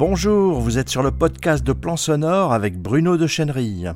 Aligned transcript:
Bonjour, 0.00 0.60
vous 0.60 0.78
êtes 0.78 0.88
sur 0.88 1.02
le 1.02 1.10
podcast 1.10 1.62
de 1.62 1.74
Plan 1.74 1.98
Sonore 1.98 2.54
avec 2.54 2.78
Bruno 2.78 3.18
de 3.18 3.26
Chenerille. 3.26 3.92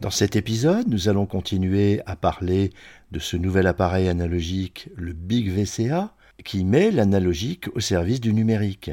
Dans 0.00 0.08
cet 0.08 0.36
épisode, 0.36 0.88
nous 0.88 1.10
allons 1.10 1.26
continuer 1.26 2.00
à 2.06 2.16
parler 2.16 2.70
de 3.12 3.18
ce 3.18 3.36
nouvel 3.36 3.66
appareil 3.66 4.08
analogique, 4.08 4.88
le 4.96 5.12
Big 5.12 5.50
VCA, 5.50 6.14
qui 6.46 6.64
met 6.64 6.90
l'analogique 6.90 7.68
au 7.76 7.80
service 7.80 8.22
du 8.22 8.32
numérique. 8.32 8.90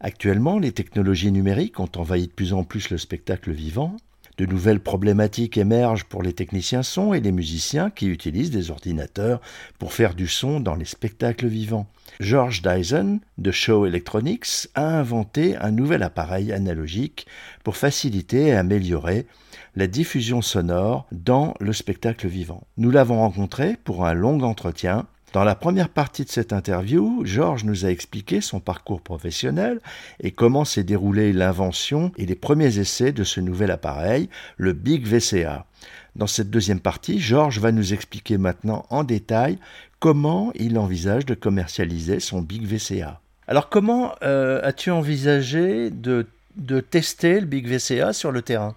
Actuellement, 0.00 0.58
les 0.58 0.72
technologies 0.72 1.30
numériques 1.30 1.78
ont 1.78 1.92
envahi 1.94 2.26
de 2.26 2.32
plus 2.32 2.52
en 2.52 2.64
plus 2.64 2.90
le 2.90 2.98
spectacle 2.98 3.52
vivant. 3.52 3.96
De 4.38 4.44
nouvelles 4.44 4.80
problématiques 4.80 5.56
émergent 5.56 6.04
pour 6.04 6.22
les 6.22 6.34
techniciens 6.34 6.82
son 6.82 7.14
et 7.14 7.20
les 7.20 7.32
musiciens 7.32 7.88
qui 7.88 8.06
utilisent 8.06 8.50
des 8.50 8.70
ordinateurs 8.70 9.40
pour 9.78 9.94
faire 9.94 10.14
du 10.14 10.28
son 10.28 10.60
dans 10.60 10.74
les 10.74 10.84
spectacles 10.84 11.46
vivants. 11.46 11.86
George 12.20 12.60
Dyson 12.60 13.20
de 13.38 13.50
Show 13.50 13.86
Electronics 13.86 14.68
a 14.74 14.98
inventé 14.98 15.56
un 15.56 15.70
nouvel 15.70 16.02
appareil 16.02 16.52
analogique 16.52 17.26
pour 17.64 17.76
faciliter 17.76 18.48
et 18.48 18.52
améliorer 18.52 19.26
la 19.74 19.86
diffusion 19.86 20.42
sonore 20.42 21.06
dans 21.12 21.54
le 21.58 21.72
spectacle 21.72 22.28
vivant. 22.28 22.66
Nous 22.76 22.90
l'avons 22.90 23.18
rencontré 23.18 23.76
pour 23.84 24.06
un 24.06 24.14
long 24.14 24.42
entretien 24.42 25.06
dans 25.36 25.44
la 25.44 25.54
première 25.54 25.90
partie 25.90 26.24
de 26.24 26.30
cette 26.30 26.54
interview, 26.54 27.20
Georges 27.26 27.64
nous 27.64 27.84
a 27.84 27.90
expliqué 27.90 28.40
son 28.40 28.58
parcours 28.58 29.02
professionnel 29.02 29.80
et 30.18 30.30
comment 30.30 30.64
s'est 30.64 30.82
déroulée 30.82 31.34
l'invention 31.34 32.10
et 32.16 32.24
les 32.24 32.34
premiers 32.34 32.78
essais 32.78 33.12
de 33.12 33.22
ce 33.22 33.40
nouvel 33.40 33.70
appareil, 33.70 34.30
le 34.56 34.72
Big 34.72 35.06
VCA. 35.06 35.66
Dans 36.14 36.26
cette 36.26 36.48
deuxième 36.48 36.80
partie, 36.80 37.20
Georges 37.20 37.60
va 37.60 37.70
nous 37.70 37.92
expliquer 37.92 38.38
maintenant 38.38 38.86
en 38.88 39.04
détail 39.04 39.58
comment 39.98 40.52
il 40.54 40.78
envisage 40.78 41.26
de 41.26 41.34
commercialiser 41.34 42.18
son 42.18 42.40
Big 42.40 42.64
VCA. 42.64 43.20
Alors 43.46 43.68
comment 43.68 44.14
euh, 44.22 44.62
as-tu 44.62 44.90
envisagé 44.90 45.90
de, 45.90 46.26
de 46.56 46.80
tester 46.80 47.40
le 47.40 47.46
Big 47.46 47.68
VCA 47.68 48.14
sur 48.14 48.32
le 48.32 48.40
terrain? 48.40 48.74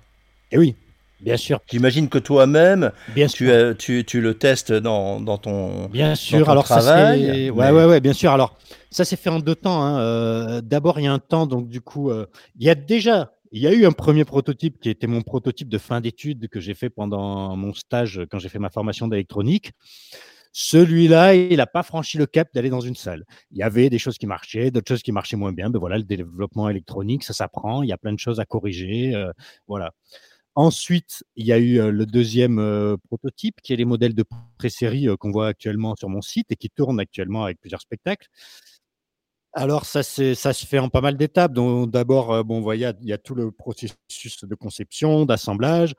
Eh 0.52 0.58
oui, 0.58 0.75
Bien 1.22 1.38
sûr. 1.38 1.59
J'imagine 1.70 2.08
que 2.08 2.17
toi-même, 2.17 2.92
tu, 3.34 3.52
tu, 3.78 4.06
tu, 4.06 4.22
le 4.22 4.34
testes 4.36 4.72
dans, 4.72 5.20
dans 5.20 5.38
ton, 5.38 5.88
bien 5.88 6.16
sûr. 6.16 6.50
alors 6.50 6.64
travail. 6.64 7.48
Ça 7.48 7.53
ouais, 7.53 7.72
ouais, 7.72 7.86
ouais, 7.86 8.00
bien 8.00 8.14
sûr. 8.14 8.31
Alors, 8.31 8.58
ça 8.89 9.06
s'est 9.06 9.17
fait 9.17 9.30
en 9.30 9.40
deux 9.40 9.56
temps. 9.56 9.84
Hein. 9.84 10.00
Euh, 10.00 10.62
d'abord, 10.62 11.00
il 11.00 11.06
y 11.06 11.08
a 11.08 11.14
un 11.14 11.20
temps, 11.20 11.45
donc 11.45 11.67
du 11.67 11.81
coup, 11.81 12.09
euh, 12.09 12.25
il 12.58 12.66
y 12.66 12.70
a 12.70 12.75
déjà, 12.75 13.34
il 13.52 13.62
y 13.62 13.67
a 13.67 13.73
eu 13.73 13.86
un 13.86 13.92
premier 13.92 14.25
prototype 14.25 14.80
qui 14.80 14.90
était 14.90 15.08
mon 15.08 15.22
prototype 15.22 15.70
de 15.70 15.78
fin 15.78 16.02
d'études 16.02 16.47
que 16.47 16.59
j'ai 16.59 16.73
fait 16.73 16.90
pendant 16.90 17.56
mon 17.56 17.73
stage 17.73 18.22
quand 18.31 18.40
j'ai 18.40 18.50
fait 18.50 18.59
ma 18.59 18.70
formation 18.70 19.08
d'électronique. 19.08 19.73
Celui-là, 20.52 21.36
il 21.36 21.58
n'a 21.58 21.67
pas 21.67 21.84
franchi 21.84 22.17
le 22.17 22.25
cap 22.25 22.50
d'aller 22.53 22.70
dans 22.70 22.80
une 22.81 22.95
salle. 22.95 23.23
Il 23.52 23.58
y 23.58 23.64
avait 23.64 23.90
des 23.90 24.00
choses 24.00 24.17
qui 24.17 24.25
marchaient, 24.25 24.72
d'autres 24.72 24.88
choses 24.88 25.03
qui 25.03 25.12
marchaient 25.12 25.38
moins 25.38 25.53
bien. 25.53 25.70
Ben 25.70 25.80
voilà, 25.80 25.97
le 25.97 26.03
développement 26.03 26.70
électronique, 26.70 27.23
ça 27.23 27.34
s'apprend. 27.34 27.84
Il 27.84 27.90
y 27.90 27.92
a 27.92 27.97
plein 27.97 28.14
de 28.14 28.20
choses 28.20 28.40
à 28.40 28.45
corriger. 28.45 29.14
Euh, 29.14 29.31
voilà. 29.67 29.92
Ensuite, 30.55 31.23
il 31.36 31.45
y 31.45 31.53
a 31.53 31.58
eu 31.59 31.92
le 31.92 32.05
deuxième 32.05 32.97
prototype, 33.08 33.61
qui 33.61 33.73
est 33.73 33.78
les 33.78 33.86
modèles 33.86 34.16
de 34.16 34.25
pré-série 34.58 35.08
qu'on 35.19 35.31
voit 35.31 35.47
actuellement 35.47 35.95
sur 35.95 36.09
mon 36.09 36.22
site 36.22 36.52
et 36.52 36.56
qui 36.56 36.69
tournent 36.69 37.00
actuellement 37.00 37.45
avec 37.45 37.59
plusieurs 37.61 37.81
spectacles. 37.81 38.28
Alors, 39.53 39.86
ça, 39.86 40.03
ça 40.03 40.53
se 40.53 40.66
fait 40.67 40.78
en 40.78 40.89
pas 40.89 41.02
mal 41.02 41.17
d'étapes. 41.17 41.53
D'abord, 41.53 42.44
bon, 42.44 42.72
il 42.73 42.80
y 42.80 43.14
a 43.14 43.17
tout 43.17 43.33
le 43.33 43.52
processus 43.52 44.44
de 44.44 44.56
conception, 44.56 45.25
d'assemblage. 45.25 45.95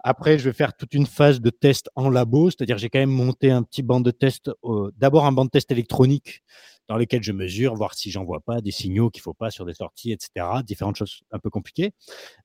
Après, 0.00 0.38
je 0.38 0.44
vais 0.44 0.52
faire 0.52 0.76
toute 0.76 0.92
une 0.92 1.06
phase 1.06 1.40
de 1.40 1.50
test 1.50 1.88
en 1.94 2.10
labo, 2.10 2.50
c'est-à-dire 2.50 2.78
j'ai 2.78 2.90
quand 2.90 2.98
même 2.98 3.10
monté 3.10 3.50
un 3.50 3.62
petit 3.62 3.82
banc 3.82 4.00
de 4.00 4.10
test, 4.10 4.50
d'abord 4.96 5.24
un 5.24 5.32
banc 5.32 5.46
de 5.46 5.50
test 5.50 5.70
électronique 5.70 6.42
dans 6.90 6.96
lesquels 6.96 7.22
je 7.22 7.30
mesure, 7.30 7.76
voir 7.76 7.94
si 7.94 8.10
j'en 8.10 8.24
vois 8.24 8.40
pas 8.40 8.60
des 8.60 8.72
signaux 8.72 9.10
qu'il 9.10 9.22
faut 9.22 9.32
pas 9.32 9.52
sur 9.52 9.64
des 9.64 9.74
sorties, 9.74 10.10
etc. 10.10 10.44
Différentes 10.66 10.96
choses 10.96 11.20
un 11.30 11.38
peu 11.38 11.48
compliquées. 11.48 11.92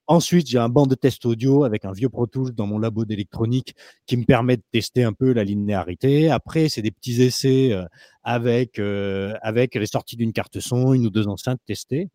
Ensuite, 0.06 0.48
j'ai 0.48 0.60
un 0.60 0.70
banc 0.70 0.86
de 0.86 0.94
test 0.94 1.26
audio 1.26 1.64
avec 1.64 1.84
un 1.84 1.92
vieux 1.92 2.10
Pro 2.10 2.28
Tools 2.28 2.52
dans 2.52 2.68
mon 2.68 2.78
labo 2.78 3.06
d'électronique 3.06 3.74
qui 4.06 4.18
me 4.18 4.24
permet 4.24 4.58
de 4.58 4.64
tester 4.72 5.04
un 5.04 5.14
peu 5.14 5.34
la 5.34 5.44
linéarité. 5.44 6.30
Après, 6.30 6.70
c'est 6.70 6.84
des 6.84 6.92
petits 6.92 7.24
essais 7.24 7.72
euh, 7.72 7.86
avec, 8.22 8.78
euh, 8.78 9.34
avec 9.42 9.74
les 9.74 9.88
sorties 9.88 10.16
d'une 10.16 10.32
carte 10.32 10.60
son, 10.60 10.94
une 10.94 11.08
ou 11.08 11.10
deux 11.10 11.28
enceintes 11.28 11.62
testées. 11.66 12.10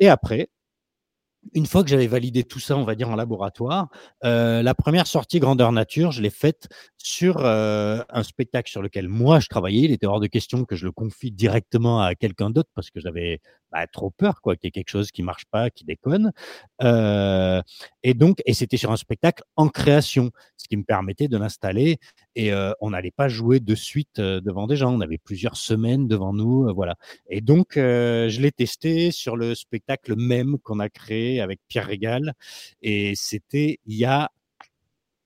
Et 0.00 0.08
après, 0.08 0.48
une 1.54 1.66
fois 1.66 1.82
que 1.82 1.88
j'avais 1.88 2.06
validé 2.06 2.44
tout 2.44 2.58
ça, 2.58 2.76
on 2.76 2.84
va 2.84 2.94
dire 2.94 3.08
en 3.08 3.16
laboratoire, 3.16 3.88
euh, 4.24 4.62
la 4.62 4.74
première 4.74 5.06
sortie 5.06 5.40
grandeur 5.40 5.72
nature, 5.72 6.12
je 6.12 6.22
l'ai 6.22 6.30
faite 6.30 6.68
sur 6.96 7.38
euh, 7.38 8.02
un 8.10 8.22
spectacle 8.22 8.70
sur 8.70 8.82
lequel 8.82 9.08
moi 9.08 9.40
je 9.40 9.48
travaillais. 9.48 9.82
Il 9.82 9.92
était 9.92 10.06
hors 10.06 10.20
de 10.20 10.26
question 10.26 10.64
que 10.64 10.76
je 10.76 10.84
le 10.84 10.92
confie 10.92 11.30
directement 11.30 12.02
à 12.02 12.14
quelqu'un 12.14 12.50
d'autre 12.50 12.70
parce 12.74 12.90
que 12.90 13.00
j'avais 13.00 13.40
bah, 13.70 13.86
trop 13.86 14.10
peur 14.10 14.40
quoi 14.40 14.56
qu'il 14.56 14.66
y 14.66 14.68
ait 14.68 14.72
quelque 14.72 14.90
chose 14.90 15.10
qui 15.10 15.22
marche 15.22 15.44
pas, 15.50 15.70
qui 15.70 15.84
déconne. 15.84 16.32
Euh, 16.82 17.62
et 18.02 18.14
donc, 18.14 18.40
et 18.46 18.54
c'était 18.54 18.76
sur 18.76 18.90
un 18.90 18.96
spectacle 18.96 19.42
en 19.56 19.68
création, 19.68 20.30
ce 20.56 20.66
qui 20.68 20.76
me 20.76 20.84
permettait 20.84 21.28
de 21.28 21.36
l'installer. 21.36 21.98
Et 22.40 22.52
on 22.80 22.90
n'allait 22.90 23.10
pas 23.10 23.28
jouer 23.28 23.58
de 23.58 23.74
suite 23.74 24.20
devant 24.20 24.68
des 24.68 24.76
gens. 24.76 24.94
On 24.94 25.00
avait 25.00 25.18
plusieurs 25.18 25.56
semaines 25.56 26.06
devant 26.06 26.32
nous, 26.32 26.72
voilà. 26.72 26.94
Et 27.28 27.40
donc, 27.40 27.72
je 27.74 28.40
l'ai 28.40 28.52
testé 28.52 29.10
sur 29.10 29.36
le 29.36 29.56
spectacle 29.56 30.14
même 30.16 30.56
qu'on 30.58 30.78
a 30.78 30.88
créé 30.88 31.40
avec 31.40 31.58
Pierre 31.66 31.86
Régal. 31.86 32.34
Et 32.80 33.14
c'était 33.16 33.80
il 33.86 33.96
y 33.96 34.04
a 34.04 34.30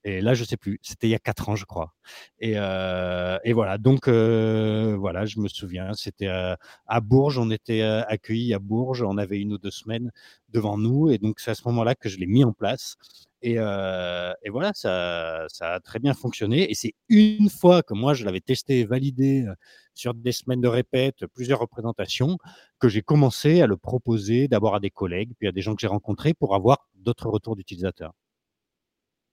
et 0.05 0.21
là, 0.21 0.35
je 0.35 0.45
sais 0.45 0.57
plus. 0.57 0.79
C'était 0.83 1.07
il 1.07 1.11
y 1.11 1.15
a 1.15 1.19
quatre 1.19 1.49
ans, 1.49 1.57
je 1.57 1.65
crois. 1.65 1.95
Et, 2.41 2.55
euh, 2.57 3.39
voilà. 3.53 3.79
Donc 3.79 4.09
euh, 4.09 4.97
voilà, 4.99 5.27
je 5.27 5.39
me 5.39 5.49
souviens. 5.49 5.93
C'était 5.95 6.27
à, 6.27 6.59
à, 6.87 7.01
Bourges. 7.01 7.39
On 7.39 7.51
était 7.51 7.83
euh, 7.83 8.03
accueillis 8.07 8.55
à 8.55 8.59
Bourges. 8.59 9.03
On 9.03 9.17
avait 9.19 9.39
une 9.39 9.53
ou 9.53 9.59
deux 9.59 9.71
semaines 9.71 10.11
devant 10.49 10.77
nous. 10.79 11.11
Et 11.11 11.19
donc 11.19 11.41
c'est 11.41 11.53
à 11.53 11.55
ce 11.55 11.63
moment-là 11.69 11.95
que 11.95 12.09
je 12.09 12.19
l'ai 12.19 12.27
mis 12.27 12.45
en 12.45 12.53
place. 12.53 12.97
Et, 13.43 13.55
euh, 13.59 14.33
et 14.43 14.51
voilà, 14.51 14.71
ça, 14.75 15.45
ça 15.49 15.75
a 15.75 15.81
très 15.81 15.99
bien 15.99 16.15
fonctionné. 16.15 16.71
Et 16.71 16.75
c'est 16.75 16.95
une 17.09 17.51
fois 17.51 17.83
que 17.83 17.93
moi 17.95 18.15
je 18.15 18.25
l'avais 18.25 18.41
testé 18.41 18.81
et 18.81 18.85
validé 18.85 19.45
euh, 19.47 19.55
sur 19.95 20.15
des 20.15 20.33
semaines 20.33 20.61
de 20.61 20.69
répète, 20.69 21.27
plusieurs 21.35 21.59
représentations, 21.59 22.39
que 22.79 22.89
j'ai 22.89 23.03
commencé 23.03 23.61
à 23.61 23.67
le 23.67 23.77
proposer 23.77 24.49
d'abord 24.49 24.75
à 24.75 24.81
des 24.81 24.91
collègues, 24.91 25.33
puis 25.39 25.49
à 25.49 25.53
des 25.53 25.61
gens 25.61 25.75
que 25.75 25.81
j'ai 25.81 25.89
rencontrés 25.89 26.35
pour 26.35 26.55
avoir 26.55 26.89
d'autres 26.95 27.29
retours 27.29 27.57
d'utilisateurs. 27.57 28.13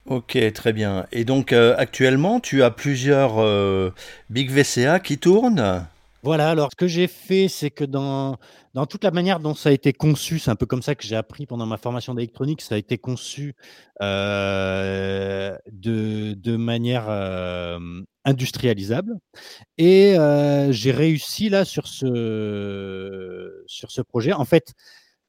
Ok, 0.05 0.37
très 0.53 0.73
bien. 0.73 1.05
Et 1.11 1.23
donc 1.23 1.53
euh, 1.53 1.75
actuellement, 1.77 2.39
tu 2.39 2.63
as 2.63 2.71
plusieurs 2.71 3.93
Big 4.29 4.49
VCA 4.49 4.99
qui 4.99 5.19
tournent? 5.19 5.85
Voilà, 6.21 6.49
alors 6.49 6.69
ce 6.71 6.75
que 6.75 6.87
j'ai 6.87 7.07
fait, 7.07 7.47
c'est 7.47 7.69
que 7.69 7.85
dans, 7.85 8.37
dans 8.73 8.85
toute 8.85 9.05
la 9.05 9.11
manière 9.11 9.39
dont 9.39 9.53
ça 9.55 9.69
a 9.69 9.71
été 9.71 9.93
conçu, 9.93 10.37
c'est 10.37 10.51
un 10.51 10.55
peu 10.55 10.65
comme 10.65 10.81
ça 10.81 10.93
que 10.93 11.03
j'ai 11.03 11.15
appris 11.15 11.45
pendant 11.45 11.65
ma 11.65 11.77
formation 11.77 12.13
d'électronique, 12.13 12.61
ça 12.61 12.75
a 12.75 12.77
été 12.77 12.97
conçu 12.97 13.55
euh, 14.01 15.57
de, 15.71 16.33
de, 16.33 16.57
manière 16.57 17.09
industrialisable. 18.25 19.13
Et 19.77 20.15
j'ai 20.71 20.91
réussi 20.91 21.47
là 21.49 21.63
sur 21.63 21.87
ce, 21.87 23.63
sur 23.67 23.91
ce 23.91 24.01
projet. 24.01 24.33
En 24.33 24.45
fait, 24.45 24.73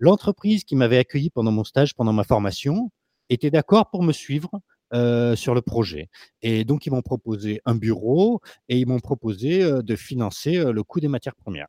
l'entreprise 0.01 0.65
qui 0.65 0.75
m'avait 0.75 0.99
accueilli 0.99 1.31
pendant 1.31 1.53
mon 1.53 1.65
stage, 1.65 1.95
pendant 1.95 2.13
ma 2.13 2.25
formation, 2.25 2.91
étaient 3.29 3.51
d'accord 3.51 3.91
pour 3.91 4.03
me 4.03 4.13
suivre 4.13 4.51
euh, 4.93 5.37
sur 5.37 5.55
le 5.55 5.63
projet. 5.63 6.09
Et 6.43 6.65
donc, 6.65 6.85
ils 6.85 6.91
m'ont 6.91 7.03
proposé 7.03 7.61
un 7.65 7.77
bureau 7.77 8.41
et 8.69 8.77
ils 8.79 8.87
m'ont 8.87 8.99
proposé 8.99 9.63
euh, 9.63 9.83
de 9.83 9.95
financer 9.95 10.57
euh, 10.57 10.73
le 10.73 10.83
coût 10.83 10.99
des 10.99 11.07
matières 11.07 11.37
premières. 11.37 11.69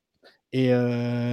Et 0.53 0.71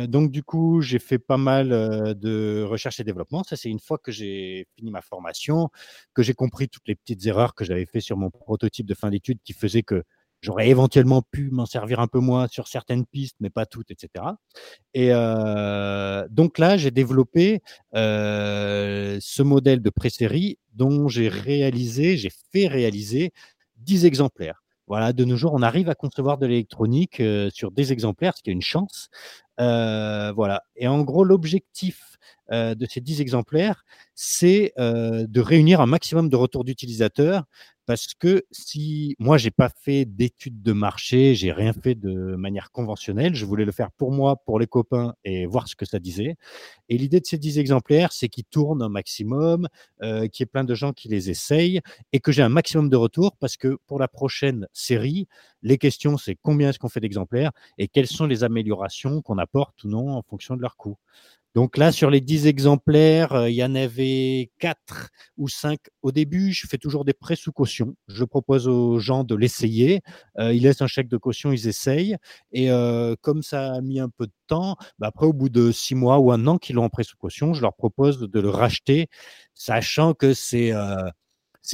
donc, 0.07 0.31
du 0.31 0.45
coup, 0.45 0.81
j'ai 0.81 1.01
fait 1.01 1.19
pas 1.19 1.39
mal 1.39 1.71
de 1.71 2.63
recherche 2.63 3.01
et 3.01 3.05
développement. 3.05 3.43
Ça, 3.43 3.57
c'est 3.57 3.69
une 3.69 3.81
fois 3.81 3.99
que 3.99 4.13
j'ai 4.13 4.69
fini 4.77 4.93
ma 4.93 5.03
formation, 5.03 5.71
que 6.15 6.23
j'ai 6.23 6.35
compris 6.35 6.69
toutes 6.69 6.87
les 6.87 6.95
petites 6.95 7.27
erreurs 7.27 7.57
que 7.57 7.65
j'avais 7.65 7.85
fait 7.85 7.99
sur 7.99 8.17
mon 8.17 8.31
prototype 8.31 8.87
de 8.87 8.95
fin 8.95 9.11
d'études 9.11 9.41
qui 9.43 9.55
faisaient 9.55 9.83
que 9.83 10.05
J'aurais 10.41 10.69
éventuellement 10.69 11.23
pu 11.23 11.51
m'en 11.51 11.67
servir 11.67 12.01
un 12.01 12.07
peu 12.07 12.21
moins 12.21 12.47
sur 12.47 12.69
certaines 12.69 13.05
pistes, 13.05 13.37
mais 13.41 13.51
pas 13.51 13.67
toutes, 13.67 13.91
etc. 13.91 14.25
Et 14.95 15.09
euh, 15.13 16.27
donc 16.31 16.59
là, 16.59 16.77
j'ai 16.77 16.91
développé 16.91 17.61
euh, 17.95 19.19
ce 19.21 19.43
modèle 19.43 19.83
de 19.83 19.91
pré-série 19.91 20.59
dont 20.75 21.09
j'ai 21.09 21.29
réalisé, 21.29 22.17
j'ai 22.17 22.31
fait 22.53 22.69
réaliser 22.69 23.33
10 23.79 24.05
exemplaires. 24.05 24.63
Voilà, 24.89 25.13
de 25.13 25.25
nos 25.25 25.37
jours, 25.37 25.53
on 25.53 25.61
arrive 25.61 25.91
à 25.91 25.95
concevoir 25.95 26.39
de 26.39 26.47
l'électronique 26.47 27.21
euh, 27.21 27.51
sur 27.53 27.71
des 27.71 27.93
exemplaires, 27.93 28.35
ce 28.37 28.43
qui 28.43 28.49
est 28.49 28.55
une 28.55 28.63
chance. 28.63 29.11
Euh, 29.61 30.33
voilà. 30.33 30.63
Et 30.77 30.89
en 30.89 31.03
gros, 31.03 31.25
l'objectif 31.25 32.17
euh, 32.53 32.75
de 32.75 32.87
ces 32.87 33.03
10 33.03 33.21
exemplaires, 33.21 33.85
c'est 34.15 34.73
de 34.79 35.41
réunir 35.41 35.83
un 35.83 35.87
maximum 35.87 36.31
de 36.31 36.37
retours 36.37 36.65
d'utilisateurs 36.65 37.45
parce 37.89 38.13
que 38.13 38.45
si 38.51 39.17
moi 39.19 39.39
j'ai 39.39 39.51
pas 39.51 39.71
fait 39.71 40.05
d'études 40.05 40.63
de 40.63 40.75
marché, 40.75 41.35
j'ai 41.35 41.53
rien 41.53 41.73
fait 41.73 41.95
de 41.95 42.37
manière 42.37 42.71
conventionnelle, 42.71 43.35
je 43.35 43.47
voulais 43.47 43.65
le 43.65 43.73
faire 43.73 43.91
pour 43.93 44.13
moi, 44.13 44.37
pour 44.45 44.59
les 44.61 44.67
copains 44.67 45.15
et 45.25 45.47
voir 45.47 45.69
ce 45.69 45.75
que 45.75 45.87
ça 45.87 45.99
disait. 45.99 46.37
Et 46.91 46.99
l'idée 46.99 47.19
de 47.19 47.25
ces 47.25 47.39
10 47.39 47.59
exemplaires, 47.59 48.13
c'est 48.13 48.29
qu'ils 48.29 48.45
tournent 48.45 48.83
un 48.83 48.91
maximum, 48.91 49.69
euh, 50.03 50.29
qu'il 50.29 50.43
y 50.43 50.45
ait 50.45 50.53
plein 50.53 50.65
de 50.65 50.75
gens 50.75 50.93
qui 50.93 51.09
les 51.09 51.31
essayent 51.31 51.81
et 52.13 52.21
que 52.21 52.31
j'ai 52.31 52.43
un 52.43 52.51
maximum 52.51 52.91
de 52.91 52.97
retours 52.99 53.39
parce 53.39 53.57
que 53.57 53.79
pour 53.87 53.99
la 53.99 54.07
prochaine 54.07 54.67
série, 54.75 55.27
les 55.63 55.79
questions 55.79 56.19
c'est 56.19 56.37
combien 56.43 56.69
est-ce 56.69 56.79
qu'on 56.79 56.91
fait 56.91 57.01
d'exemplaires 57.01 57.53
et 57.79 57.89
quelles 57.89 58.07
sont 58.07 58.27
les 58.27 58.45
améliorations 58.45 59.23
qu'on 59.23 59.39
apporte 59.39 59.83
ou 59.85 59.89
non 59.89 60.11
en 60.11 60.21
fonction 60.21 60.57
de 60.57 60.61
leur 60.61 60.77
coût. 60.77 60.99
Donc 61.55 61.77
là, 61.77 61.93
sur 61.93 62.11
les 62.11 62.21
10 62.21 62.47
exemplaires, 62.47 63.33
euh, 63.33 63.51
il 63.51 63.57
y 63.57 63.65
en 63.65 63.75
avait 63.75 64.51
4 64.59 65.09
ou 65.39 65.49
5 65.49 65.79
au 66.03 66.13
début. 66.13 66.53
Je 66.53 66.67
fais 66.67 66.79
toujours 66.79 67.05
des 67.05 67.15
prêts 67.15 67.37
sous 67.37 67.53
caution. 67.53 67.97
Je 68.07 68.25
propose 68.25 68.69
aux 68.69 68.99
gens 68.99 69.25
de 69.25 69.35
l'essayer. 69.35 70.03
Euh, 70.39 70.53
ils 70.53 70.63
laissent 70.63 70.83
un 70.83 70.87
chèque 70.87 71.09
de 71.09 71.17
caution, 71.17 71.51
ils 71.51 71.67
essayent. 71.67 72.17
Et 72.53 72.71
euh, 72.71 73.17
comme 73.23 73.43
ça 73.43 73.75
a 73.75 73.81
mis 73.81 73.99
un 73.99 74.11
peu 74.11 74.27
de 74.27 74.33
temps, 74.47 74.77
bah 74.99 75.09
après, 75.09 75.27
au 75.27 75.33
bout 75.33 75.49
de 75.49 75.73
6 75.73 75.95
mois 75.95 76.19
ou 76.19 76.33
un 76.33 76.47
an 76.47 76.59
qu'ils 76.59 76.77
l'ont 76.77 76.85
en 76.85 76.91
prêt 76.91 77.05
sous 77.05 77.17
caution, 77.17 77.55
je 77.55 77.63
leur 77.63 77.75
propose 77.75 78.21
de 78.21 78.41
le 78.41 78.51
racheter, 78.51 79.09
sachant 79.55 80.15
que 80.15 80.35
c'est 80.35 80.73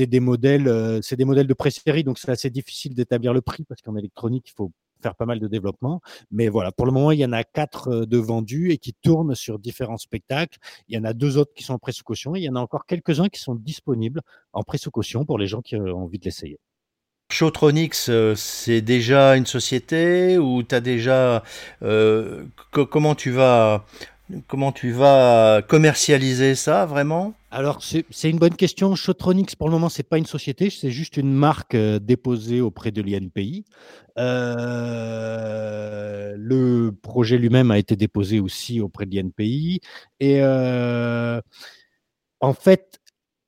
des 0.00 0.20
modèles, 0.20 1.00
c'est 1.02 1.16
des 1.16 1.24
modèles 1.24 1.46
de 1.46 1.54
pré-série, 1.54 2.04
donc 2.04 2.18
c'est 2.18 2.30
assez 2.30 2.50
difficile 2.50 2.94
d'établir 2.94 3.32
le 3.32 3.42
prix 3.42 3.64
parce 3.64 3.82
qu'en 3.82 3.96
électronique, 3.96 4.48
il 4.48 4.54
faut 4.56 4.72
faire 5.04 5.14
pas 5.14 5.26
mal 5.26 5.38
de 5.38 5.48
développement. 5.48 6.00
Mais 6.30 6.48
voilà, 6.48 6.72
pour 6.72 6.86
le 6.86 6.92
moment, 6.92 7.12
il 7.12 7.20
y 7.20 7.24
en 7.24 7.32
a 7.32 7.44
quatre 7.44 7.88
euh, 7.88 8.06
de 8.06 8.18
vendus 8.18 8.72
et 8.72 8.78
qui 8.78 8.94
tournent 8.94 9.34
sur 9.34 9.58
différents 9.58 9.98
spectacles. 9.98 10.58
Il 10.88 10.96
y 10.96 10.98
en 10.98 11.04
a 11.04 11.12
deux 11.12 11.36
autres 11.36 11.52
qui 11.54 11.62
sont 11.62 11.74
en 11.74 11.78
pré-sous-caution. 11.78 12.34
Il 12.34 12.42
y 12.42 12.48
en 12.48 12.56
a 12.56 12.60
encore 12.60 12.86
quelques-uns 12.86 13.28
qui 13.28 13.40
sont 13.40 13.54
disponibles 13.54 14.22
en 14.52 14.62
pré-sous-caution 14.62 15.24
pour 15.24 15.38
les 15.38 15.46
gens 15.46 15.60
qui 15.60 15.76
ont 15.76 16.04
envie 16.04 16.18
de 16.18 16.24
l'essayer. 16.24 16.58
Showtronics, 17.30 18.08
euh, 18.08 18.34
c'est 18.36 18.80
déjà 18.80 19.36
une 19.36 19.46
société 19.46 20.38
ou 20.38 20.62
tu 20.62 20.74
as 20.74 20.80
déjà. 20.80 21.42
Euh, 21.82 22.44
comment 22.70 23.14
tu 23.14 23.30
vas 23.30 23.86
Comment 24.46 24.72
tu 24.72 24.90
vas 24.90 25.60
commercialiser 25.68 26.54
ça 26.54 26.86
vraiment? 26.86 27.34
Alors 27.50 27.82
c'est 27.82 28.30
une 28.30 28.38
bonne 28.38 28.56
question. 28.56 28.94
Showtronics 28.94 29.54
pour 29.56 29.68
le 29.68 29.72
moment 29.72 29.90
c'est 29.90 30.02
pas 30.02 30.16
une 30.16 30.24
société, 30.24 30.70
c'est 30.70 30.90
juste 30.90 31.18
une 31.18 31.32
marque 31.32 31.74
euh, 31.74 31.98
déposée 31.98 32.62
auprès 32.62 32.90
de 32.90 33.02
l'INPI. 33.02 33.66
Euh, 34.18 35.44
le 36.38 36.90
projet 37.02 37.36
lui-même 37.36 37.70
a 37.70 37.76
été 37.78 37.96
déposé 37.96 38.40
aussi 38.40 38.80
auprès 38.80 39.04
de 39.04 39.14
l'INPI 39.14 39.80
et 40.20 40.40
euh, 40.40 41.38
en 42.40 42.54
fait 42.54 43.00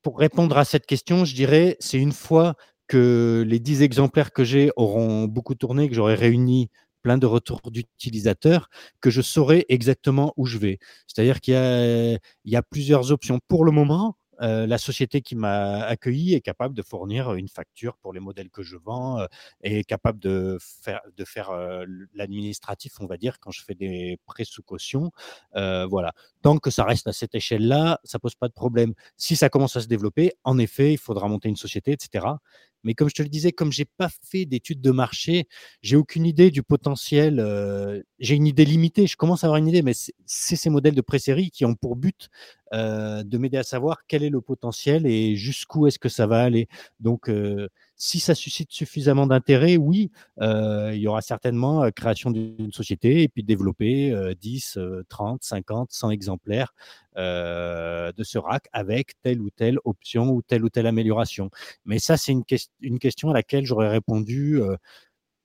pour 0.02 0.18
répondre 0.18 0.58
à 0.58 0.66
cette 0.66 0.84
question, 0.84 1.24
je 1.24 1.34
dirais 1.34 1.78
c'est 1.80 1.98
une 1.98 2.12
fois 2.12 2.54
que 2.86 3.44
les 3.48 3.60
10 3.60 3.80
exemplaires 3.82 4.32
que 4.32 4.44
j'ai 4.44 4.70
auront 4.76 5.24
beaucoup 5.24 5.54
tourné, 5.54 5.88
que 5.88 5.94
j'aurai 5.94 6.14
réuni 6.14 6.68
plein 7.06 7.18
de 7.18 7.26
retours 7.26 7.60
d'utilisateurs, 7.70 8.68
que 9.00 9.10
je 9.10 9.22
saurai 9.22 9.64
exactement 9.68 10.34
où 10.36 10.44
je 10.44 10.58
vais. 10.58 10.80
C'est-à-dire 11.06 11.40
qu'il 11.40 11.54
y, 11.54 12.56
a, 12.56 12.62
plusieurs 12.62 13.12
options. 13.12 13.38
Pour 13.46 13.64
le 13.64 13.70
moment, 13.70 14.16
euh, 14.42 14.66
la 14.66 14.76
société 14.76 15.20
qui 15.20 15.36
m'a 15.36 15.84
accueilli 15.84 16.34
est 16.34 16.40
capable 16.40 16.74
de 16.74 16.82
fournir 16.82 17.34
une 17.34 17.46
facture 17.46 17.96
pour 17.98 18.12
les 18.12 18.18
modèles 18.18 18.50
que 18.50 18.64
je 18.64 18.76
vends, 18.76 19.20
euh, 19.20 19.26
est 19.62 19.84
capable 19.84 20.18
de 20.18 20.58
faire, 20.60 21.00
de 21.16 21.24
faire 21.24 21.50
euh, 21.50 21.84
l'administratif, 22.12 22.94
on 22.98 23.06
va 23.06 23.18
dire, 23.18 23.38
quand 23.38 23.52
je 23.52 23.62
fais 23.62 23.76
des 23.76 24.18
prêts 24.26 24.44
sous 24.44 24.64
caution. 24.64 25.12
voilà. 25.54 26.12
Tant 26.42 26.58
que 26.58 26.70
ça 26.70 26.82
reste 26.82 27.06
à 27.06 27.12
cette 27.12 27.36
échelle-là, 27.36 28.00
ça 28.02 28.18
pose 28.18 28.34
pas 28.34 28.48
de 28.48 28.52
problème. 28.52 28.94
Si 29.16 29.36
ça 29.36 29.48
commence 29.48 29.76
à 29.76 29.80
se 29.80 29.86
développer, 29.86 30.32
en 30.42 30.58
effet, 30.58 30.92
il 30.92 30.98
faudra 30.98 31.28
monter 31.28 31.48
une 31.48 31.56
société, 31.56 31.92
etc. 31.92 32.26
Mais 32.86 32.94
comme 32.94 33.10
je 33.10 33.14
te 33.14 33.22
le 33.22 33.28
disais, 33.28 33.52
comme 33.52 33.72
j'ai 33.72 33.84
pas 33.84 34.08
fait 34.22 34.46
d'études 34.46 34.80
de 34.80 34.90
marché, 34.92 35.48
j'ai 35.82 35.96
aucune 35.96 36.24
idée 36.24 36.50
du 36.50 36.62
potentiel. 36.62 37.44
j'ai 38.20 38.34
une 38.36 38.46
idée 38.46 38.64
limitée. 38.64 39.06
Je 39.06 39.16
commence 39.16 39.44
à 39.44 39.48
avoir 39.48 39.58
une 39.58 39.68
idée, 39.68 39.82
mais 39.82 39.92
c'est 39.94 40.56
ces 40.56 40.70
modèles 40.70 40.94
de 40.94 41.00
pré-série 41.02 41.50
qui 41.50 41.64
ont 41.64 41.74
pour 41.74 41.96
but 41.96 42.28
de 42.72 43.38
m'aider 43.38 43.58
à 43.58 43.64
savoir 43.64 44.06
quel 44.06 44.22
est 44.22 44.30
le 44.30 44.40
potentiel 44.40 45.06
et 45.06 45.36
jusqu'où 45.36 45.86
est-ce 45.86 45.98
que 45.98 46.08
ça 46.08 46.26
va 46.26 46.42
aller. 46.42 46.68
Donc, 47.00 47.30
si 47.96 48.20
ça 48.20 48.34
suscite 48.34 48.70
suffisamment 48.72 49.26
d'intérêt, 49.26 49.76
oui, 49.76 50.10
il 50.40 50.98
y 50.98 51.06
aura 51.08 51.22
certainement 51.22 51.90
création 51.90 52.30
d'une 52.30 52.72
société 52.72 53.22
et 53.22 53.28
puis 53.28 53.42
développer 53.42 54.14
10, 54.40 54.78
30, 55.08 55.42
50, 55.42 55.90
100 55.90 56.10
exemplaires 56.10 56.74
de 57.16 58.22
ce 58.22 58.38
rack 58.38 58.68
avec 58.72 59.14
telle 59.22 59.40
ou 59.40 59.50
telle 59.50 59.78
option 59.84 60.30
ou 60.30 60.42
telle 60.42 60.64
ou 60.64 60.68
telle 60.68 60.86
amélioration. 60.86 61.50
Mais 61.84 61.98
ça, 61.98 62.16
c'est 62.16 62.32
une, 62.32 62.98
question 62.98 63.30
à 63.30 63.34
laquelle 63.34 63.64
j'aurais 63.64 63.88
répondu 63.88 64.60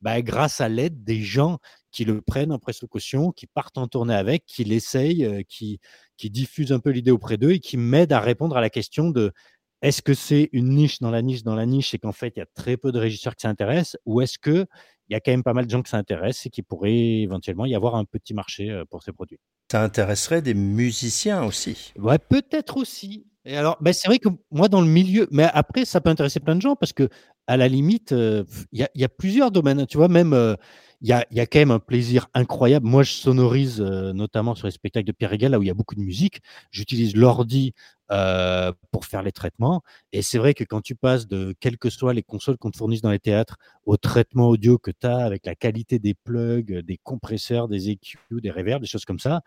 bah, 0.02 0.22
grâce 0.22 0.62
à 0.62 0.68
l'aide 0.68 1.04
des 1.04 1.22
gens 1.22 1.60
qui 1.92 2.06
le 2.06 2.22
prennent 2.22 2.52
en 2.52 2.60
caution, 2.60 3.32
qui 3.32 3.48
partent 3.48 3.78
en 3.78 3.88
tournée 3.88 4.16
avec, 4.16 4.46
qui 4.46 4.64
l'essayent, 4.64 5.46
qui, 5.48 5.80
qui 6.18 6.30
diffusent 6.30 6.72
un 6.72 6.80
peu 6.80 6.90
l'idée 6.90 7.12
auprès 7.12 7.38
d'eux 7.38 7.52
et 7.52 7.60
qui 7.60 7.78
m'aident 7.78 8.14
à 8.14 8.20
répondre 8.20 8.58
à 8.58 8.62
la 8.62 8.70
question 8.70 9.10
de 9.10 9.32
est-ce 9.82 10.02
que 10.02 10.14
c'est 10.14 10.50
une 10.52 10.70
niche 10.70 11.00
dans 11.00 11.10
la 11.10 11.22
niche 11.22 11.44
dans 11.44 11.56
la 11.56 11.66
niche 11.66 11.94
et 11.94 12.00
qu'en 12.00 12.12
fait, 12.12 12.34
il 12.36 12.40
y 12.40 12.44
a 12.44 12.48
très 12.54 12.78
peu 12.78 12.92
de 12.92 13.00
régisseurs 13.00 13.36
qui 13.36 13.42
s'intéressent 13.42 13.98
ou 14.06 14.22
est-ce 14.22 14.38
qu'il 14.38 14.68
y 15.10 15.16
a 15.16 15.20
quand 15.20 15.32
même 15.32 15.44
pas 15.44 15.54
mal 15.54 15.66
de 15.66 15.72
gens 15.72 15.82
qui 15.82 15.90
s'intéressent 15.90 16.46
et 16.46 16.50
qui 16.50 16.62
pourraient 16.62 17.22
éventuellement 17.22 17.66
y 17.66 17.74
avoir 17.74 17.96
un 17.96 18.06
petit 18.06 18.34
marché 18.34 18.70
euh, 18.70 18.86
pour 18.86 19.02
ces 19.02 19.12
produits? 19.12 19.40
Ça 19.72 19.84
intéresserait 19.84 20.42
des 20.42 20.54
musiciens 20.54 21.44
aussi 21.44 21.94
Ouais, 21.98 22.20
peut-être 22.20 22.78
aussi. 22.78 23.26
Et 23.44 23.58
alors, 23.58 23.78
ben 23.82 23.92
c'est 23.92 24.08
vrai 24.08 24.20
que 24.20 24.30
moi, 24.52 24.68
dans 24.68 24.82
le 24.82 24.88
milieu, 24.88 25.28
mais 25.32 25.48
après, 25.52 25.86
ça 25.86 26.00
peut 26.00 26.12
intéresser 26.12 26.40
plein 26.40 26.56
de 26.56 26.62
gens 26.62 26.76
parce 26.76 26.94
que, 26.94 27.10
à 27.48 27.58
la 27.58 27.68
limite, 27.68 28.12
euh, 28.12 28.44
il 28.72 28.88
y, 28.94 29.04
a 29.04 29.10
plusieurs 29.10 29.50
domaines. 29.50 29.88
Tu 29.88 29.98
vois, 29.98 30.10
même, 30.10 30.34
euh, 30.34 30.56
il 31.02 31.10
y, 31.10 31.14
a, 31.14 31.26
y, 31.32 31.40
a, 31.40 31.48
quand 31.48 31.58
même 31.58 31.72
un 31.72 31.80
plaisir 31.80 32.28
incroyable. 32.36 32.86
Moi, 32.86 33.02
je 33.02 33.14
sonorise 33.14 33.82
notamment 33.82 34.54
sur 34.54 34.68
les 34.68 34.72
spectacles 34.72 35.08
de 35.08 35.12
Pierre 35.12 35.32
Régal, 35.32 35.52
là 35.52 35.58
où 35.58 35.64
il 35.64 35.68
y 35.68 35.72
a 35.72 35.74
beaucoup 35.74 35.96
de 35.96 36.02
musique. 36.02 36.42
J'utilise 36.70 37.16
l'ordi 37.16 37.74
euh, 38.12 38.74
pour 38.92 39.06
faire 39.06 39.24
les 39.24 39.32
traitements. 39.32 39.84
Et 40.12 40.22
c'est 40.22 40.38
vrai 40.38 40.54
que 40.54 40.66
quand 40.66 40.82
tu 40.82 40.96
passes 40.96 41.28
de 41.28 41.56
quelles 41.62 41.78
que 41.78 41.90
soient 41.90 42.14
les 42.14 42.24
consoles 42.24 42.58
qu'on 42.58 42.70
te 42.70 42.76
fournisse 42.76 43.02
dans 43.02 43.12
les 43.12 43.20
théâtres 43.20 43.58
au 43.86 43.96
traitement 43.96 44.50
audio 44.50 44.78
que 44.78 44.92
tu 44.92 45.08
as 45.08 45.20
avec 45.20 45.46
la 45.46 45.56
qualité 45.56 45.98
des 45.98 46.14
plugs, 46.14 46.80
des 46.80 46.98
compresseurs, 46.98 47.70
des 47.70 47.90
EQ, 47.90 48.18
des 48.42 48.52
reverbs, 48.52 48.82
des 48.82 48.88
choses 48.88 49.06
comme 49.06 49.20
ça, 49.20 49.44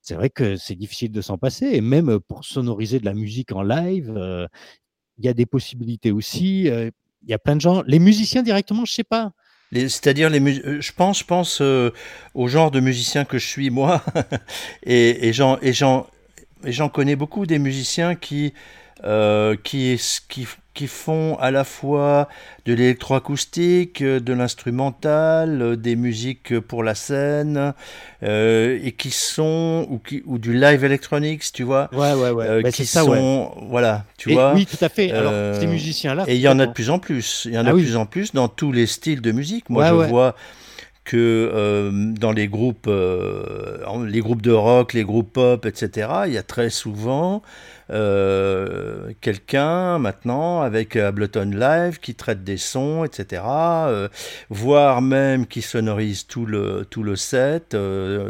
c'est 0.00 0.14
vrai 0.14 0.30
que 0.30 0.56
c'est 0.56 0.74
difficile 0.74 1.12
de 1.12 1.20
s'en 1.20 1.36
passer. 1.36 1.66
Et 1.66 1.82
même 1.82 2.18
pour 2.20 2.46
sonoriser 2.46 2.98
de 2.98 3.04
la 3.04 3.12
musique 3.12 3.52
en 3.52 3.62
live, 3.62 4.10
euh, 4.16 4.46
il 5.18 5.26
y 5.26 5.28
a 5.28 5.34
des 5.34 5.46
possibilités 5.46 6.10
aussi. 6.10 6.70
Euh, 6.70 6.90
il 7.24 7.28
y 7.28 7.34
a 7.34 7.38
plein 7.38 7.56
de 7.56 7.60
gens. 7.60 7.82
Les 7.86 7.98
musiciens 7.98 8.42
directement, 8.42 8.86
je 8.86 8.94
sais 8.94 9.04
pas. 9.04 9.32
C'est-à-dire, 9.70 10.30
les 10.30 10.80
je 10.80 10.92
pense, 10.92 11.18
je 11.18 11.24
pense 11.24 11.60
au 11.60 12.48
genre 12.48 12.70
de 12.70 12.80
musicien 12.80 13.26
que 13.26 13.36
je 13.36 13.46
suis 13.46 13.68
moi, 13.68 14.02
et, 14.82 15.28
et 15.28 15.32
et 15.60 15.72
et 16.64 16.72
j'en 16.72 16.88
connais 16.88 17.16
beaucoup 17.16 17.46
des 17.46 17.58
musiciens 17.58 18.14
qui, 18.14 18.52
euh, 19.04 19.54
qui, 19.62 20.00
qui, 20.28 20.46
qui, 20.74 20.86
font 20.88 21.36
à 21.36 21.50
la 21.50 21.62
fois 21.62 22.28
de 22.66 22.74
l'électroacoustique, 22.74 24.02
de 24.02 24.32
l'instrumental, 24.32 25.76
des 25.76 25.94
musiques 25.94 26.58
pour 26.58 26.82
la 26.82 26.96
scène, 26.96 27.74
euh, 28.24 28.78
et 28.82 28.92
qui 28.92 29.10
sont 29.10 29.86
ou, 29.88 29.98
qui, 29.98 30.22
ou 30.26 30.38
du 30.38 30.52
live 30.52 30.84
electronics, 30.84 31.44
tu 31.52 31.62
vois. 31.62 31.88
Ouais, 31.92 32.12
ouais, 32.14 32.30
ouais. 32.30 32.46
Euh, 32.46 32.62
bah, 32.62 32.72
qui 32.72 32.86
ça, 32.86 33.04
sont, 33.04 33.52
voilà, 33.68 34.04
tu 34.16 34.32
vois. 34.32 34.52
Oui, 34.54 34.66
tout 34.66 34.84
à 34.84 34.88
fait. 34.88 35.12
Alors, 35.12 35.56
ces 35.56 35.66
musiciens-là. 35.66 36.24
Et 36.26 36.34
il 36.34 36.40
y 36.40 36.48
en 36.48 36.58
a 36.58 36.66
de 36.66 36.72
plus 36.72 36.90
en 36.90 36.98
plus. 36.98 37.44
Il 37.44 37.54
y 37.54 37.58
en 37.58 37.66
a 37.66 37.70
ah 37.70 37.72
de 37.72 37.78
plus 37.78 37.96
en 37.96 38.06
plus 38.06 38.32
dans 38.32 38.48
tous 38.48 38.72
les 38.72 38.86
styles 38.86 39.20
de 39.20 39.30
musique. 39.30 39.70
Moi, 39.70 39.86
je 39.86 39.94
vois 39.94 40.34
que 41.08 41.50
euh, 41.54 41.90
dans 41.90 42.32
les 42.32 42.48
groupes, 42.48 42.86
euh, 42.86 43.78
les 44.06 44.20
groupes 44.20 44.42
de 44.42 44.52
rock, 44.52 44.92
les 44.92 45.04
groupes 45.04 45.32
pop, 45.32 45.64
etc., 45.64 46.06
il 46.26 46.34
y 46.34 46.36
a 46.38 46.42
très 46.42 46.68
souvent 46.68 47.42
euh, 47.90 49.12
quelqu'un 49.20 49.98
maintenant 49.98 50.60
avec 50.60 50.96
Ableton 50.96 51.50
Live 51.54 51.98
qui 52.00 52.14
traite 52.14 52.44
des 52.44 52.56
sons, 52.56 53.04
etc., 53.04 53.42
voire 54.50 55.02
même 55.02 55.46
qui 55.46 55.62
sonorise 55.62 56.26
tout 56.26 56.46
le 56.46 56.86
tout 56.88 57.02
le 57.02 57.16
set 57.16 57.76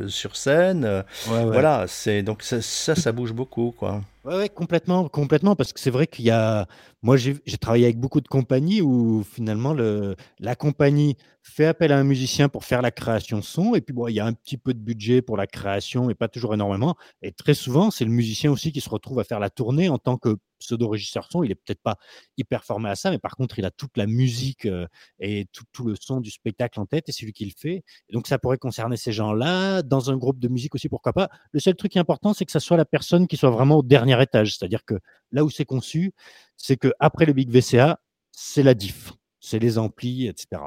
sur 0.06 0.36
scène. 0.36 1.04
Voilà, 1.26 1.86
c'est 1.86 2.22
donc 2.22 2.42
ça, 2.42 2.60
ça, 2.62 2.94
ça 2.94 3.12
bouge 3.12 3.32
beaucoup, 3.32 3.74
quoi. 3.76 4.00
Ouais, 4.24 4.48
complètement, 4.50 5.08
complètement, 5.08 5.56
parce 5.56 5.72
que 5.72 5.80
c'est 5.80 5.90
vrai 5.90 6.06
qu'il 6.06 6.26
y 6.26 6.30
a. 6.30 6.66
Moi, 7.02 7.16
j'ai 7.16 7.38
travaillé 7.58 7.84
avec 7.84 7.98
beaucoup 7.98 8.20
de 8.20 8.28
compagnies 8.28 8.82
où 8.82 9.22
finalement 9.24 9.72
le, 9.72 10.16
la 10.40 10.54
compagnie 10.56 11.16
fait 11.42 11.64
appel 11.64 11.92
à 11.92 11.98
un 11.98 12.04
musicien 12.04 12.48
pour 12.48 12.64
faire 12.64 12.82
la 12.82 12.90
création 12.90 13.40
son, 13.40 13.74
et 13.74 13.80
puis 13.80 13.94
bon, 13.94 14.08
il 14.08 14.14
y 14.14 14.20
a 14.20 14.26
un 14.26 14.32
petit 14.34 14.58
peu 14.58 14.74
de 14.74 14.80
budget 14.80 15.22
pour 15.22 15.36
la 15.36 15.46
création, 15.46 16.06
mais 16.06 16.14
pas 16.14 16.28
toujours 16.28 16.52
énormément. 16.52 16.96
Et 17.22 17.32
très 17.32 17.54
souvent, 17.54 17.90
c'est 17.90 18.04
le 18.04 18.10
musicien 18.10 18.50
aussi 18.50 18.72
qui 18.72 18.80
se 18.80 18.90
retrouve 18.90 19.18
à 19.20 19.24
faire 19.24 19.40
la 19.40 19.47
tournée 19.50 19.88
en 19.88 19.98
tant 19.98 20.16
que 20.16 20.36
pseudo-régisseur 20.58 21.28
son, 21.30 21.42
il 21.42 21.50
est 21.50 21.54
peut-être 21.54 21.80
pas 21.80 21.96
hyper 22.36 22.64
formé 22.64 22.90
à 22.90 22.96
ça, 22.96 23.10
mais 23.10 23.18
par 23.18 23.36
contre, 23.36 23.58
il 23.58 23.64
a 23.64 23.70
toute 23.70 23.96
la 23.96 24.06
musique 24.06 24.66
euh, 24.66 24.86
et 25.20 25.46
tout, 25.52 25.86
le 25.86 25.94
son 25.98 26.20
du 26.20 26.30
spectacle 26.30 26.80
en 26.80 26.86
tête 26.86 27.08
et 27.08 27.12
c'est 27.12 27.24
lui 27.24 27.32
qui 27.32 27.44
le 27.44 27.52
fait. 27.56 27.84
Donc, 28.12 28.26
ça 28.26 28.38
pourrait 28.38 28.58
concerner 28.58 28.96
ces 28.96 29.12
gens-là. 29.12 29.82
Dans 29.82 30.10
un 30.10 30.16
groupe 30.16 30.38
de 30.38 30.48
musique 30.48 30.74
aussi, 30.74 30.88
pourquoi 30.88 31.12
pas. 31.12 31.28
Le 31.52 31.60
seul 31.60 31.76
truc 31.76 31.96
important, 31.96 32.34
c'est 32.34 32.44
que 32.44 32.52
ça 32.52 32.60
soit 32.60 32.76
la 32.76 32.84
personne 32.84 33.26
qui 33.26 33.36
soit 33.36 33.50
vraiment 33.50 33.76
au 33.76 33.82
dernier 33.82 34.20
étage. 34.20 34.56
C'est-à-dire 34.56 34.84
que 34.84 34.94
là 35.32 35.44
où 35.44 35.50
c'est 35.50 35.64
conçu, 35.64 36.12
c'est 36.56 36.76
que 36.76 36.92
après 36.98 37.24
le 37.24 37.32
Big 37.32 37.50
VCA, 37.50 38.00
c'est 38.32 38.62
la 38.62 38.74
diff, 38.74 39.12
c'est 39.40 39.58
les 39.58 39.78
amplis, 39.78 40.26
etc. 40.26 40.62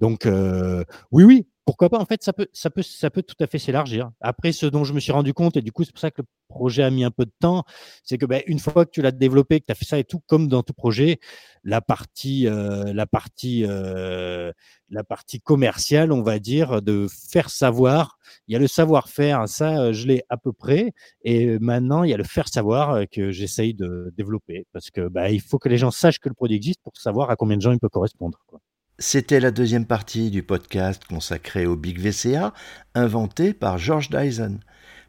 Donc, 0.00 0.26
euh, 0.26 0.84
oui, 1.10 1.24
oui, 1.24 1.46
pourquoi 1.64 1.88
pas 1.88 1.98
En 1.98 2.04
fait, 2.04 2.22
ça 2.22 2.32
peut, 2.32 2.46
ça 2.52 2.68
peut, 2.70 2.82
ça 2.82 3.10
peut 3.10 3.22
tout 3.22 3.36
à 3.40 3.46
fait 3.46 3.58
s'élargir. 3.58 4.10
Après, 4.20 4.52
ce 4.52 4.66
dont 4.66 4.84
je 4.84 4.92
me 4.92 5.00
suis 5.00 5.12
rendu 5.12 5.32
compte, 5.32 5.56
et 5.56 5.62
du 5.62 5.72
coup, 5.72 5.84
c'est 5.84 5.92
pour 5.92 6.00
ça 6.00 6.10
que 6.10 6.20
le 6.20 6.26
projet 6.48 6.82
a 6.82 6.90
mis 6.90 7.04
un 7.04 7.10
peu 7.10 7.24
de 7.24 7.32
temps, 7.40 7.64
c'est 8.02 8.18
que 8.18 8.26
ben, 8.26 8.42
une 8.46 8.58
fois 8.58 8.84
que 8.84 8.90
tu 8.90 9.00
l'as 9.00 9.12
développé, 9.12 9.60
que 9.60 9.66
tu 9.66 9.72
as 9.72 9.74
fait 9.74 9.86
ça 9.86 9.98
et 9.98 10.04
tout, 10.04 10.20
comme 10.26 10.48
dans 10.48 10.62
tout 10.62 10.74
projet, 10.74 11.20
la 11.62 11.80
partie, 11.80 12.46
euh, 12.46 12.92
la 12.92 13.06
partie, 13.06 13.64
euh, 13.66 14.52
la 14.90 15.04
partie 15.04 15.40
commerciale, 15.40 16.12
on 16.12 16.22
va 16.22 16.38
dire, 16.38 16.82
de 16.82 17.06
faire 17.30 17.48
savoir. 17.48 18.18
Il 18.46 18.52
y 18.52 18.56
a 18.56 18.58
le 18.58 18.68
savoir-faire, 18.68 19.48
ça, 19.48 19.80
euh, 19.80 19.92
je 19.92 20.06
l'ai 20.06 20.22
à 20.28 20.36
peu 20.36 20.52
près, 20.52 20.92
et 21.22 21.58
maintenant, 21.60 22.04
il 22.04 22.10
y 22.10 22.14
a 22.14 22.18
le 22.18 22.24
faire 22.24 22.48
savoir 22.48 23.04
que 23.10 23.30
j'essaye 23.30 23.72
de 23.74 24.12
développer, 24.16 24.66
parce 24.72 24.90
que 24.90 25.08
ben, 25.08 25.28
il 25.28 25.40
faut 25.40 25.58
que 25.58 25.70
les 25.70 25.78
gens 25.78 25.90
sachent 25.90 26.18
que 26.18 26.28
le 26.28 26.34
produit 26.34 26.56
existe 26.56 26.80
pour 26.82 26.96
savoir 26.96 27.30
à 27.30 27.36
combien 27.36 27.56
de 27.56 27.62
gens 27.62 27.72
il 27.72 27.78
peut 27.80 27.88
correspondre. 27.88 28.44
C'était 29.00 29.40
la 29.40 29.50
deuxième 29.50 29.86
partie 29.86 30.30
du 30.30 30.44
podcast 30.44 31.02
consacré 31.04 31.66
au 31.66 31.74
Big 31.74 31.98
VCA, 31.98 32.54
inventé 32.94 33.52
par 33.52 33.76
George 33.76 34.08
Dyson. 34.08 34.60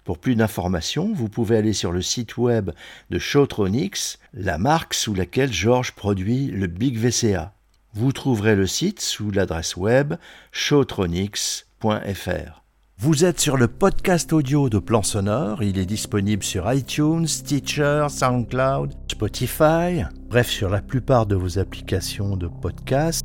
Pour 0.04 0.18
plus 0.18 0.36
d'informations, 0.36 1.14
vous 1.14 1.30
pouvez 1.30 1.58
aller 1.58 1.74
sur 1.74 1.92
le 1.92 2.02
site 2.02 2.38
web 2.38 2.72
de 3.12 3.20
Showtronics, 3.20 4.18
la 4.34 4.58
marque 4.58 4.96
sous 4.96 5.14
laquelle 5.14 5.54
George 5.54 5.92
produit 5.92 6.48
le 6.48 6.66
Big 6.66 6.98
VCA. 6.98 7.54
Vous 7.94 8.12
trouverez 8.12 8.56
le 8.56 8.66
site 8.66 9.02
sous 9.02 9.30
l'adresse 9.30 9.76
web 9.76 10.16
showtronics.fr. 10.52 12.66
Vous 12.98 13.26
êtes 13.26 13.42
sur 13.42 13.58
le 13.58 13.68
podcast 13.68 14.32
audio 14.32 14.70
de 14.70 14.80
Plan 14.80 15.04
Sonore. 15.04 15.64
Il 15.64 15.78
est 15.78 15.86
disponible 15.86 16.44
sur 16.44 16.72
iTunes, 16.72 17.28
Stitcher, 17.28 18.08
SoundCloud, 18.10 18.94
Spotify, 19.12 20.04
bref, 20.30 20.50
sur 20.50 20.70
la 20.70 20.82
plupart 20.82 21.26
de 21.26 21.36
vos 21.36 21.60
applications 21.60 22.38
de 22.38 22.48
podcast, 22.48 23.25